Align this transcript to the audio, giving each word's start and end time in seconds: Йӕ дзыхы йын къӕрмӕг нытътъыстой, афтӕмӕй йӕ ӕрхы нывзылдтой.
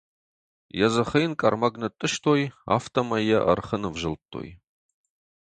Йӕ 0.77 0.87
дзыхы 0.91 1.17
йын 1.21 1.33
къӕрмӕг 1.41 1.73
нытътъыстой, 1.81 2.41
афтӕмӕй 2.75 3.23
йӕ 3.29 3.39
ӕрхы 3.51 3.77
нывзылдтой. 3.81 4.47